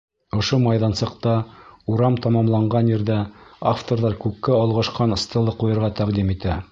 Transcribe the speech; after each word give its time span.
Ошо 0.37 0.57
майҙансыҡта, 0.61 1.33
урам 1.95 2.17
тамамланған 2.25 2.89
ерҙә, 2.93 3.19
авторҙар 3.73 4.17
күккә 4.27 4.57
олғашҡан 4.65 5.17
стела 5.27 5.55
ҡуйырға 5.61 5.93
тәҡдим 6.01 6.35
итә. 6.37 6.61